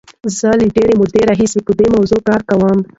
[0.37, 2.77] زه له ډېرې مودې راهیسې په دې موضوع کار کوم.